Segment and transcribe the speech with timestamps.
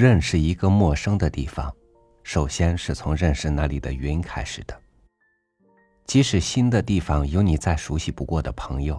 [0.00, 1.70] 认识一个陌生的地方，
[2.22, 4.74] 首先是从认识那里的云开始的。
[6.06, 8.98] 即使新的地方有你再熟悉不过的朋友，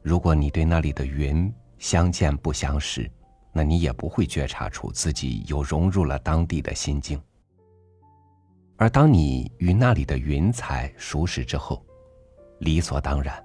[0.00, 3.10] 如果你对那里的云相见不相识，
[3.52, 7.20] 那你也不会觉察出自己有融入了当地的心境。
[8.76, 11.84] 而当你与那里的云彩熟识之后，
[12.60, 13.44] 理所当然，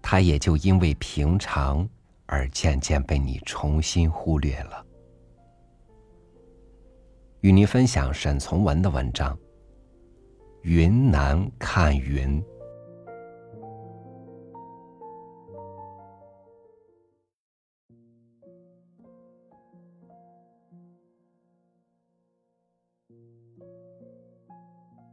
[0.00, 1.88] 它也就因为平常
[2.26, 4.86] 而渐渐被你重新忽略了。
[7.52, 9.36] 与您分享沈从文的文章
[10.62, 12.42] 《云南看云》。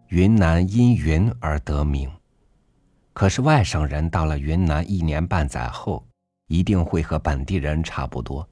[0.07, 2.09] 云南因云而得名，
[3.11, 6.07] 可是外省人到了云南一年半载后，
[6.47, 8.47] 一定会和本地人差不多。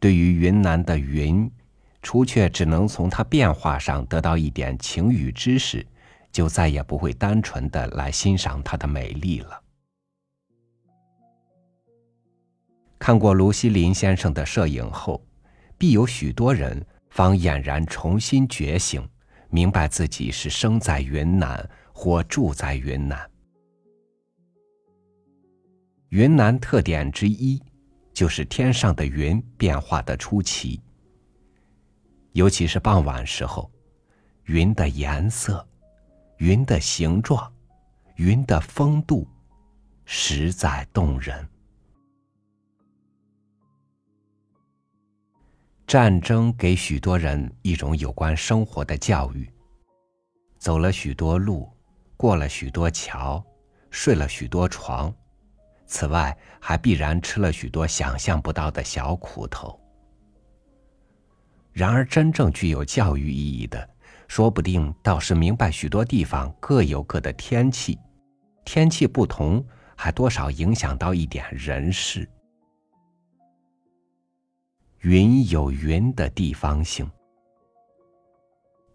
[0.00, 1.50] 对于云南的云，
[2.06, 5.84] 除却只能从它变化上得到一点情与知识，
[6.30, 9.60] 就再也不会单纯的来欣赏它的美丽了。
[12.96, 15.20] 看过卢锡林先生的摄影后，
[15.76, 19.04] 必有许多人方俨然重新觉醒。
[19.50, 23.28] 明白自己是生在云南或住在云南。
[26.10, 27.60] 云南特点之一，
[28.14, 30.80] 就是天上的云变化的出奇。
[32.36, 33.70] 尤其是傍晚时候，
[34.44, 35.66] 云的颜色、
[36.36, 37.50] 云的形状、
[38.16, 39.26] 云的风度，
[40.04, 41.48] 实在动人。
[45.86, 49.50] 战争给许多人一种有关生活的教育。
[50.58, 51.66] 走了许多路，
[52.18, 53.42] 过了许多桥，
[53.90, 55.10] 睡了许多床，
[55.86, 59.80] 此外还必然吃了许多想象不到的小苦头。
[61.76, 63.86] 然而，真正具有教育意义的，
[64.28, 67.98] 说不定倒是明白许多地方各有各的天气，
[68.64, 69.62] 天气不同，
[69.94, 72.26] 还多少影响到一点人事。
[75.00, 77.10] 云有云的地方性，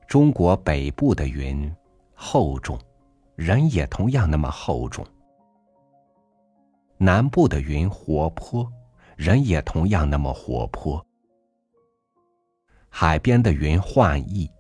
[0.08, 1.72] 中国北部的云
[2.16, 2.80] 厚重，
[3.36, 5.06] 人也同样那么厚重；
[6.98, 8.68] 南部的云活泼，
[9.16, 11.06] 人也同样那么活泼。
[12.94, 14.52] 海边的云幻异，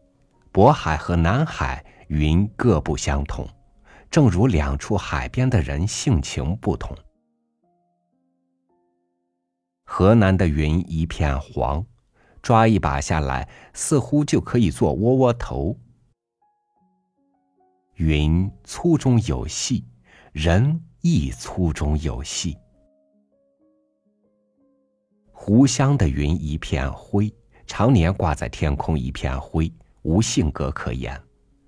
[0.51, 3.47] 渤海和南海云各不相同，
[4.09, 6.97] 正如两处海边的人性情不同。
[9.83, 11.85] 河南的云一片黄，
[12.41, 15.77] 抓一把下来，似乎就可以做窝窝头。
[17.95, 19.85] 云粗中有细，
[20.31, 22.57] 人亦粗中有细。
[25.31, 27.31] 湖湘的云一片灰，
[27.71, 29.71] 常年挂在天空一片灰，
[30.01, 31.17] 无性格可言。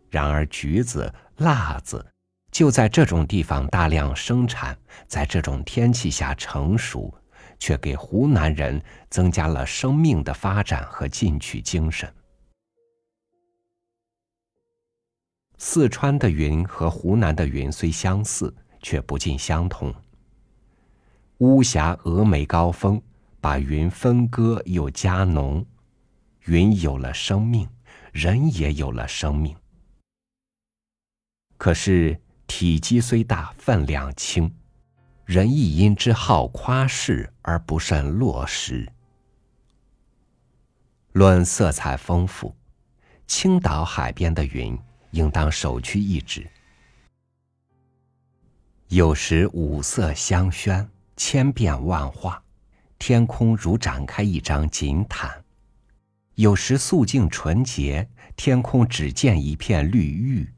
[0.10, 2.06] 然而橘子、辣子，
[2.52, 4.78] 就在这种地方大量生产，
[5.08, 7.10] 在这种天气下成熟。
[7.58, 12.14] 却给湖南人增加了生命的发展和进取精神。
[15.58, 19.96] 四川的云和湖南的云虽相似，却不尽相同。
[21.38, 23.02] 巫峡峨眉高峰
[23.40, 25.66] 把云分割又加浓，
[26.46, 27.70] 云有了生命，
[28.12, 29.56] 人也有了生命。
[31.58, 34.54] 可是体积虽大，分量轻。
[35.26, 38.92] 人亦因之好夸饰而不甚落实。
[41.14, 42.54] 论色彩丰富，
[43.26, 44.78] 青岛海边的云
[45.12, 46.46] 应当首屈一指。
[48.90, 52.44] 有时五色相宣，千变万化，
[53.00, 55.43] 天空如展开一张锦毯；
[56.36, 60.52] 有时素净纯洁，天空只见一片绿玉，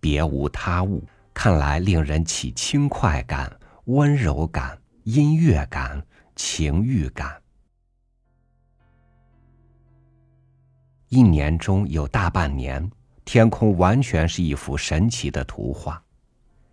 [0.00, 3.56] 别无他物，看来令人起轻快感。
[3.84, 6.00] 温柔感、音乐感、
[6.36, 7.42] 情欲感，
[11.08, 12.88] 一年中有大半年，
[13.24, 16.00] 天空完全是一幅神奇的图画，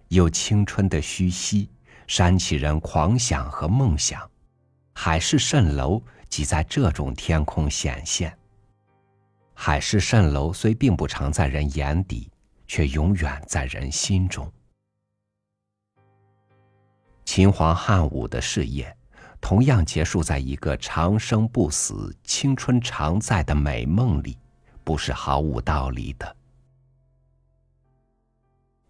[0.10, 1.72] 有青春的虚息，
[2.06, 4.30] 煽起人狂想和梦想。
[4.94, 6.00] 海市蜃楼
[6.30, 8.38] 即在这种天空显现。
[9.60, 12.30] 海市蜃楼虽并不常在人眼底，
[12.68, 14.50] 却永远在人心中。
[17.26, 18.96] 秦皇汉武的事业，
[19.42, 24.38] 同样结束在一个长生不死、青春常在的美梦里，
[24.84, 26.38] 不是毫无道理的。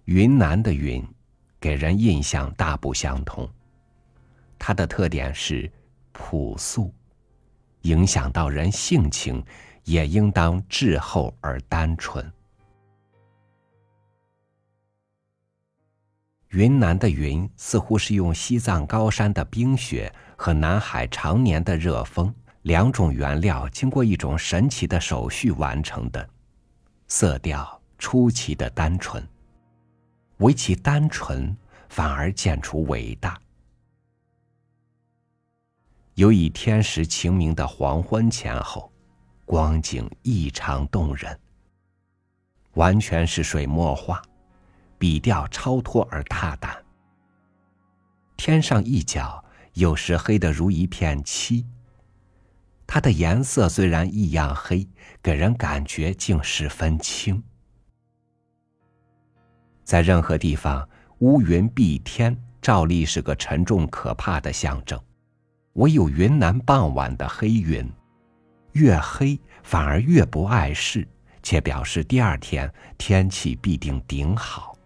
[0.04, 1.02] 云南的云，
[1.62, 3.50] 给人印象大不相同。
[4.60, 5.72] 它的特点是
[6.12, 6.94] 朴素，
[7.84, 9.44] 影响到人性情，
[9.88, 12.30] 也应当滞后而单纯。
[16.50, 26.30] 云南的云似乎是用西藏高山的冰雪和南海常年的热风两种原料经过一种神奇的手续完成的，
[27.08, 29.26] 色调出奇的单纯。
[30.40, 31.56] 唯其单纯，
[31.88, 33.40] 反而见出伟大。
[36.16, 38.92] 有以天时晴明的黄昏前后，
[39.48, 41.40] 光景异常动人，
[42.74, 44.22] 完全是水墨画。
[45.00, 46.84] 笔调超脱而大胆。
[48.36, 49.42] 天上一角
[49.74, 51.66] 有时黑得如一片漆。
[52.86, 54.86] 它的颜色虽然异样黑，
[55.24, 57.42] 给人感觉竟十分清。
[59.86, 60.90] 在任何地方，
[61.20, 65.00] 乌云蔽天，照例是个沉重可怕的象征。
[65.74, 67.90] 唯有云南傍晚的黑云，
[68.78, 71.08] 越黑反而越不碍事，
[71.42, 74.78] 且表示第二天天气必定顶好。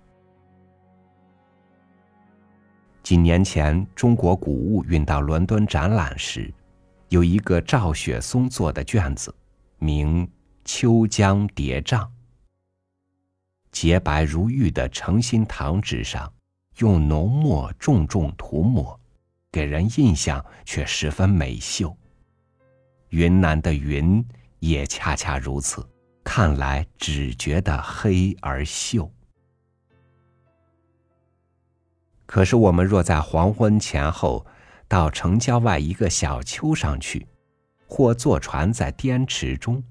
[3.03, 6.53] 几年前，中国古物运到伦敦展览时，
[7.09, 9.35] 有一个赵雪松做的卷子，
[9.79, 10.25] 名
[10.63, 11.99] 《秋江叠嶂》。
[13.71, 16.31] 洁白如玉的诚心堂纸上，
[16.77, 18.97] 用浓墨重重涂抹，
[19.51, 21.93] 给人印象却十分美秀。
[23.11, 24.25] 云南的云
[24.59, 25.87] 也恰恰如此，
[26.23, 29.09] 看来只觉得黑而秀。
[32.25, 34.45] 可是，我们若在黄昏前后
[34.87, 37.27] 到城郊外一个小丘上去，
[37.85, 39.83] 或坐船在滇池中，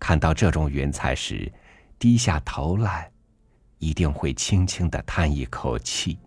[0.00, 1.52] 看到这种云彩时，
[2.00, 3.08] 低下头来，
[3.78, 6.18] 一定会轻轻的叹一口气。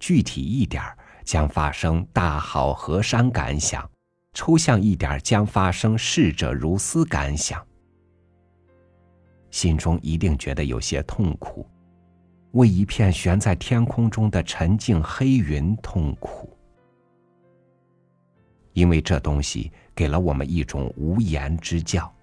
[0.00, 0.82] 具体一点
[1.24, 3.88] 将发生大好河山感想；
[4.36, 7.66] 抽象一点将发生逝者如斯感想。
[9.50, 11.66] 心中一定觉得有些痛苦。
[12.52, 16.54] 为一片悬在天空中的沉静黑云痛苦，
[18.74, 22.14] 因为这东西给了我们一种无言之教，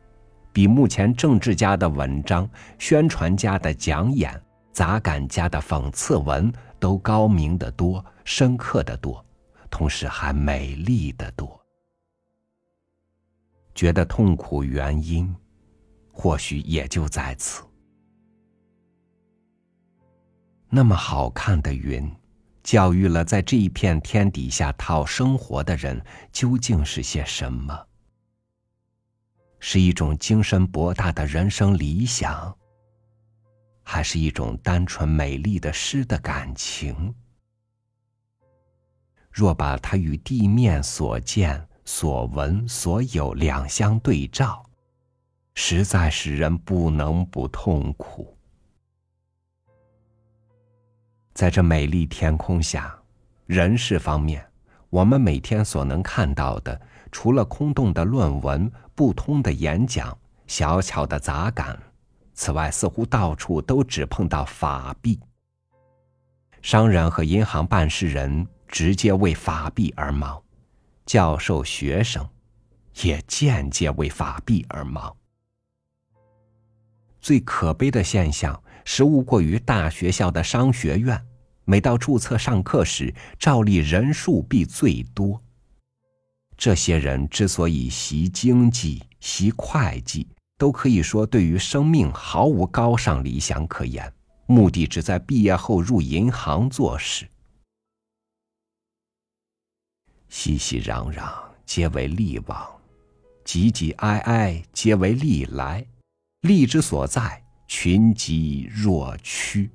[0.51, 4.39] 比目前政治家的文章、宣传家的讲演、
[4.71, 9.25] 杂感家的讽刺文都高明的多、深刻的多，
[9.71, 11.62] 同时还美丽的多。
[13.75, 15.35] 觉得痛苦原因，
[16.11, 17.63] 或许也就在此。
[20.69, 22.11] 那么好看的云，
[22.63, 27.87] 教育了在这一片天底下讨生活的人，究竟是些什么？
[29.59, 32.57] 是一种精神博大的人生理想，
[33.83, 37.13] 还是一种单纯美丽的诗的感情？
[39.31, 44.63] 若把它与地面所见、所闻、所有两相对照，
[45.55, 48.35] 实在使人不能不痛苦。
[51.33, 52.95] 在这美丽天空下，
[53.47, 54.45] 人事方面，
[54.89, 56.79] 我们每天所能看到的，
[57.11, 60.15] 除了空洞的论文、不通的演讲、
[60.45, 61.77] 小巧的杂感，
[62.35, 65.19] 此外，似乎到处都只碰到法币。
[66.61, 70.42] 商人和银行办事人直接为法币而忙，
[71.05, 72.27] 教授、学生
[73.03, 75.15] 也间接为法币而忙。
[77.21, 78.59] 最可悲的现象。
[78.85, 81.17] 实无过于大学校的商学院，
[81.63, 85.41] 每到注册上课时，照例人数必最多。
[86.57, 94.11] 这些人之所以习经济、习会计，都可以说对于生命毫无高尚理想可言，
[94.47, 97.25] 目的只在毕业后入银行做事。
[100.35, 101.31] 熙熙攘攘，
[101.63, 102.57] 皆为利往；
[103.45, 105.85] 挤挤挨挨，皆为利来。
[106.41, 107.39] 利之所在。
[107.67, 109.69] 群集若趋。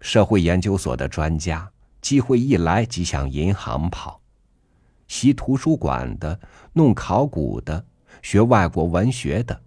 [0.00, 1.70] 社会研究所的专家，
[2.00, 4.18] 机会一来即向银行跑；
[5.06, 6.40] 习图书馆的、
[6.72, 7.84] 弄考古的、
[8.22, 9.60] 学外国文学的，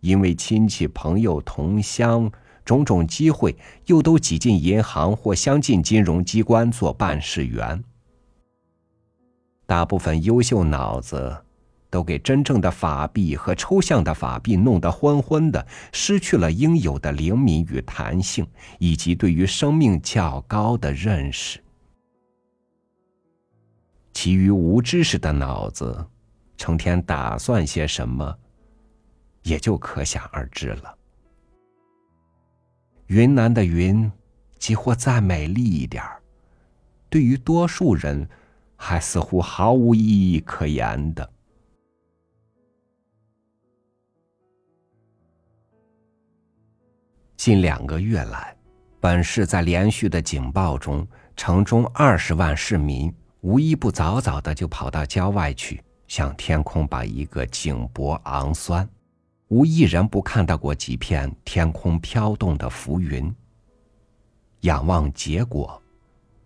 [0.00, 2.30] 因为亲戚朋友同乡，
[2.62, 3.56] 种种机会，
[3.86, 7.82] 又都挤进银行或相近金融机关做办事员。
[9.68, 11.44] 大部分优秀脑子。
[11.90, 18.46] 都给真正的法币和抽象的法币弄得昏昏的，失去了应有的灵敏与弹性，
[18.78, 21.58] 以及对于生命较高的认识。
[24.12, 26.06] 其余无知识的脑子，
[26.58, 28.36] 成天打算些什么，
[29.44, 30.94] 也就可想而知了。
[33.06, 34.12] 云南的云，
[34.58, 36.20] 即或再美丽一点儿，
[37.08, 38.28] 对于多数人，
[38.80, 41.28] 还似乎毫无意义可言的。
[47.36, 48.56] 近两个月来，
[49.00, 51.06] 本市在连续的警报中，
[51.36, 58.88] 城中二十万市民无一不早早的就跑到郊外去，向天空把一个景博昂酸，
[59.48, 63.34] 无一人不看到过几片天空飘动的浮云。
[64.62, 65.80] 仰望结果，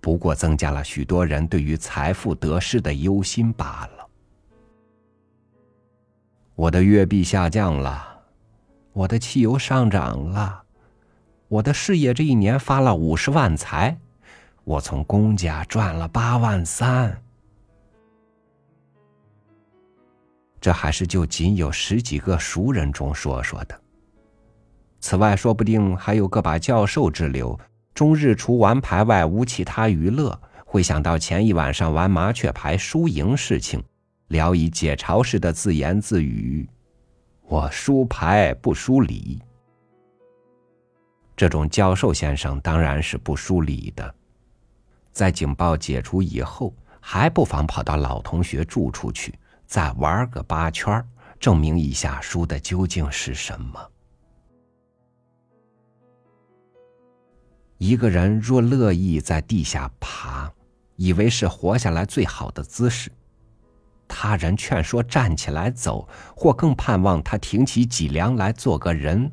[0.02, 4.08] 不过增加了许多人对于财富得失的忧心罢了。
[6.56, 8.20] 我的月币下降了，
[8.92, 10.64] 我的汽油上涨了。
[11.46, 13.96] 我的事业这一年发了五十万财，
[14.64, 17.16] 我从公家赚了八万三。
[20.60, 23.80] 这还是就仅有十几个熟人中说说的。
[24.98, 27.58] 此外，说不定还有个把教授之流，
[27.94, 33.82] 终日除玩牌外无其他娱乐，会想到前一晚上玩麻雀牌输赢事情，
[34.28, 36.68] 聊以解嘲似的自言自语
[37.46, 39.40] ：“我输牌不输理。”
[41.36, 44.14] 这种教授先生当然是不输理的，
[45.12, 49.34] 在警报解除以后，还不妨跑到老同学住处去，
[49.66, 51.04] 再玩个八圈，
[51.38, 53.91] 证明一下输的究竟是什么。
[57.82, 60.48] 一个人若乐意在地下爬，
[60.94, 63.10] 以为是活下来最好的姿势，
[64.06, 69.28] 他人劝说站起来走，或更盼望他挺起脊梁来做个人。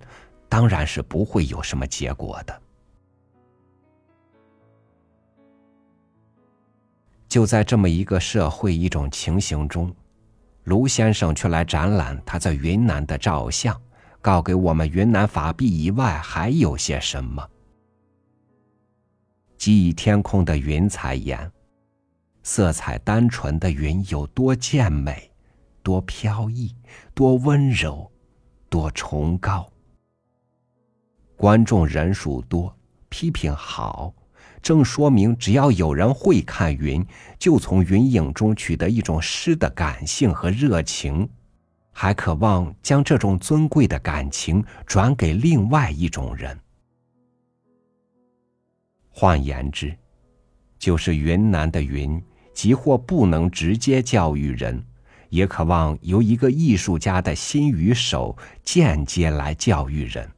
[0.49, 2.61] 当然是不会有什么结果的。
[7.27, 9.95] 就在这么一个社会一种情形中，
[10.63, 13.79] 卢先生却来展览他在云南的照相，
[14.23, 17.47] 告给我们云南法币以外还有些什么。
[19.59, 21.51] 即以天空的云彩言，
[22.43, 25.29] 色彩单纯的云有多健美，
[25.83, 26.73] 多飘逸，
[27.13, 28.09] 多温柔，
[28.69, 29.69] 多崇高。
[31.35, 32.73] 观众人数多，
[33.09, 34.13] 批评好，
[34.61, 37.05] 正说明只要有人会看云，
[37.37, 41.29] 就从云影中取得一种诗的感性和热情，
[41.91, 46.57] 还渴望将这种尊贵的感情转给另外一种人。
[49.19, 49.93] 换言之，
[50.77, 52.23] 就是云南的云，
[52.53, 54.81] 即或不能直接教育人，
[55.27, 60.31] 也渴望由一个艺术家的心与手间接来教育人。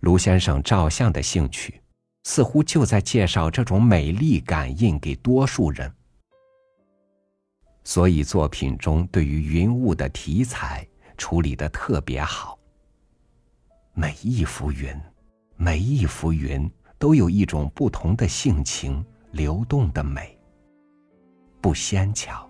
[0.00, 1.80] 卢先生照相的兴趣，
[2.24, 5.90] 似乎就在介绍这种美丽感应给多数人，
[7.84, 12.58] 所以作品中对于云雾的题材处理的特别好。
[13.94, 14.94] 每一幅云，
[15.56, 20.38] 每一幅云都有一种不同的性情，流动的美，
[21.60, 22.48] 不纤巧，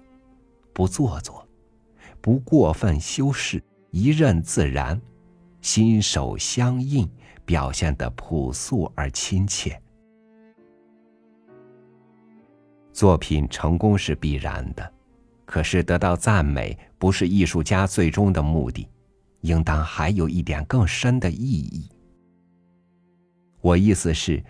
[0.73, 1.46] 不做作，
[2.20, 5.00] 不过分修饰，一任自然，
[5.61, 7.08] 心手相印。
[7.46, 9.78] 表现的朴素而亲切，
[12.90, 14.92] 作品成功是必然的，
[15.44, 18.88] 可是得到赞美不是艺术家最终的目的，
[19.42, 21.87] 应当还有一点更深的意义。
[23.64, 24.44] 我意思是，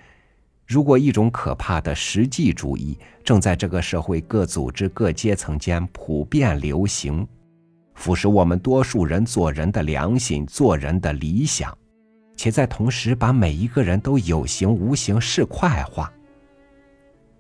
[0.67, 7.25] 如果一种可怕的实际主义正在这个社会各组织各阶层间普遍流行，
[7.95, 11.73] 腐蚀我们多数人做人的良心、做人的理想。
[12.35, 16.13] 且在同时把每一个人都有形无形市侩化。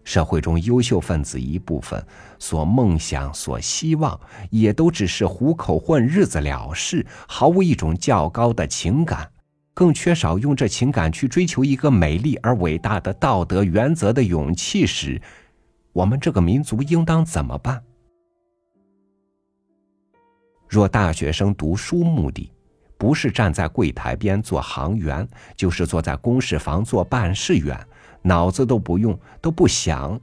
[0.04, 2.00] 社会中优秀分子一部分
[2.38, 9.28] 所梦想、所希望，也都只是糊口混日子了事，毫无一种较高的情感，
[9.75, 15.21] 更缺少用这情感去追求一个美丽而伟大的道德原则的勇气时，
[15.93, 17.83] 我们这个民族应当怎么办？
[20.69, 22.50] 若大学生读书目的，
[22.97, 27.78] 不是站在柜台边做行员，就是坐在公事房做办事员，
[28.23, 30.19] 脑子都不用，都不想，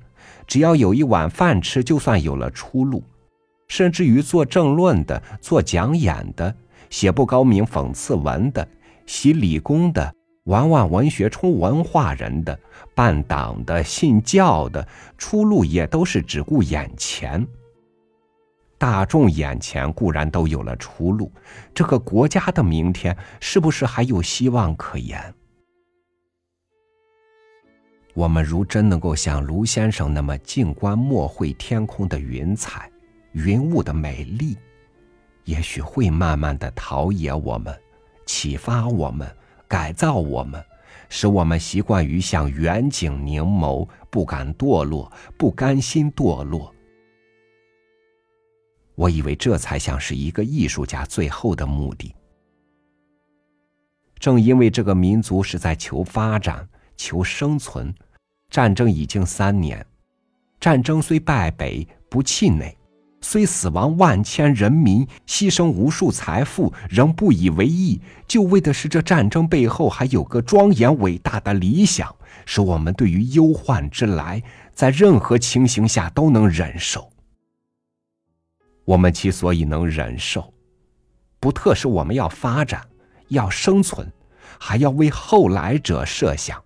[0.48, 3.04] 只要有一碗饭吃，就算有了出路。
[3.68, 6.54] 甚至于做政论的、做讲演的、
[6.90, 8.68] 写不高明讽刺文的、
[9.12, 10.16] 习理工的、
[10.46, 12.58] 玩玩文学充文化人的、
[12.96, 14.88] 办党的、信教的，
[15.18, 17.46] 出路也都是只顾眼前。
[18.78, 21.30] 大众眼前固然都有了出路，
[21.76, 25.22] 这个国家的明天是不是还有希望可言？
[28.14, 32.90] 我们如真能够像卢先生那么静观默会天空的云彩、
[33.34, 34.58] 云雾的美丽，
[35.44, 37.78] 也许会慢慢的陶冶我们，
[38.26, 39.30] 启发我们，
[39.68, 40.64] 改造我们，
[41.10, 46.74] 使我们习惯于向远景凝眸，不敢堕落，不甘心堕落。
[48.96, 52.14] 我以为这才像是一个艺术家最后的目的。
[54.20, 57.94] 正因为这个民族是在求发展、求生存，
[58.50, 59.84] 战争已经三年，
[60.60, 62.78] 战争虽败北，不气馁。
[63.22, 72.14] 虽死亡万千人民，牺牲无数财富，仍不以为意，就为的是这战争背后还有个庄严伟大的理想，
[72.46, 74.42] 使我们对于忧患之来，
[74.74, 77.12] 在任何情形下都能忍受。
[78.86, 80.52] 我们之所以能忍受，
[81.40, 82.82] 不特是我们要发展、
[83.28, 84.12] 要生存，
[84.60, 86.62] 还要为后来者设想，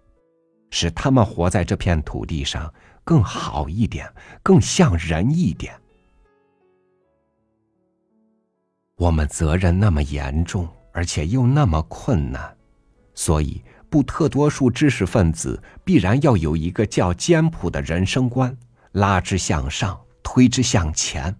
[0.71, 4.09] 使他们活在这片土地上更好一点，
[4.41, 5.75] 更像人一点。
[8.97, 12.55] 我们责任那么严重，而且又那么困难，
[13.13, 18.55] 所以不特多数知识分子必然要有一个较简朴的人生观，
[18.93, 21.35] 拉之向上，推之向前。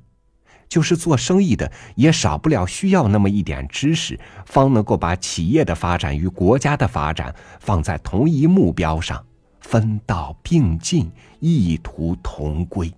[0.67, 9.25] 就是做生意的，也少不了需要那么一点知识，方能够把企业的发展与国家的发展放在同一目标上，
[9.61, 11.09] 分道并进，
[11.39, 12.93] 异途同归。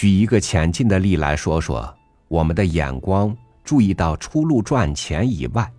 [0.00, 1.94] 举一个浅近的例来说说，
[2.26, 5.70] 我们的眼光注意到出路赚钱以外，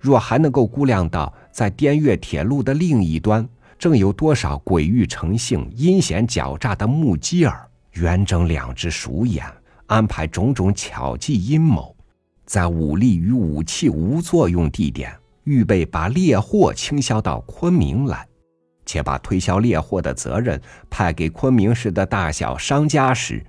[0.00, 3.46] 若还能够估量到在滇越铁路的另一端，
[3.78, 9.44] 正有多少鬼欲成性、阴险狡诈的目击儿，圆睁两只鼠眼，
[9.88, 11.94] 安排种种巧计阴谋，
[12.46, 15.14] 在武力与武器无作用地点，
[15.44, 18.26] 预备把猎货倾销到昆明来，
[18.86, 23.44] 且把推销猎货的责任派给昆明市的大小商家时。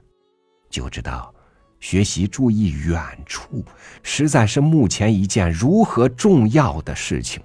[0.69, 1.33] 就知道，
[1.79, 3.63] 学习注意远处，
[4.03, 7.41] 实在是目前一件如何重要的事情。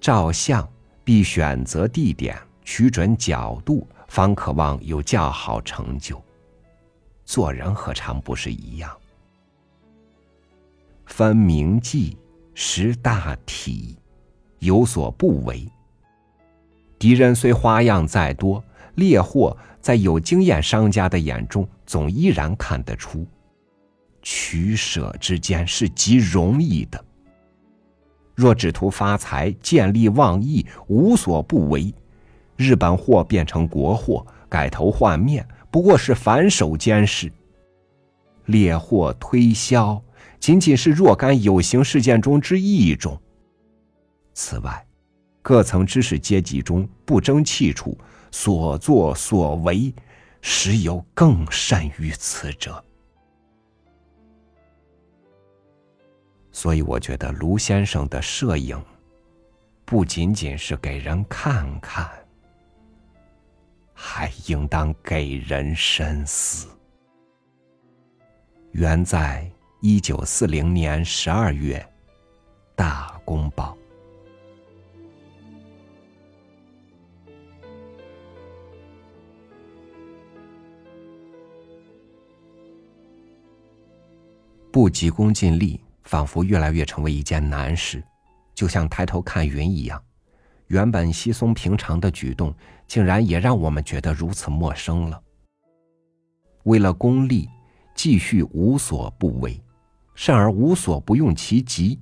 [0.00, 0.68] 照相
[1.04, 6.22] 必选择地点，取准角度，方可望有较好成就。
[7.24, 8.90] 做人何尝不是一样？
[11.06, 12.16] 分明计，
[12.54, 13.96] 识大体，
[14.58, 15.68] 有所不为。
[16.98, 18.62] 敌人虽花样再多，
[18.96, 19.56] 猎获。
[19.82, 23.26] 在有经验商家的眼中，总依然看得出，
[24.22, 27.04] 取舍之间是极容易的。
[28.34, 31.92] 若只图发财、见利忘义、无所不为，
[32.56, 37.30] 日本货变成国货，改头换面，不过是反手间事。
[38.46, 40.00] 猎货推销，
[40.38, 43.20] 仅仅是若干有形事件中之一种。
[44.32, 44.86] 此外，
[45.42, 47.98] 各层知识阶级中不争气处。
[48.32, 49.94] 所作所为，
[50.40, 52.82] 实有更甚于此者。
[56.50, 58.82] 所以，我觉得卢先生的摄影，
[59.84, 62.10] 不仅仅是给人看看，
[63.94, 66.68] 还应当给人深思。
[68.72, 71.78] 原在一九四零年十二月，
[72.74, 73.76] 《大公报》。
[84.72, 88.02] 不急功近利，仿佛越来越成为一件难事，
[88.54, 90.02] 就像抬头看云一样。
[90.68, 92.54] 原本稀松平常的举动，
[92.88, 95.22] 竟然也让我们觉得如此陌生了。
[96.62, 97.50] 为了功利，
[97.94, 99.60] 继续无所不为，
[100.14, 102.00] 甚而无所不用其极。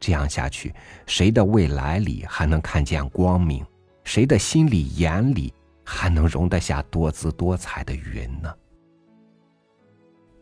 [0.00, 0.74] 这样下去，
[1.06, 3.62] 谁的未来里还能看见光明？
[4.04, 5.52] 谁的心里眼里
[5.84, 8.50] 还能容得下多姿多彩的云呢？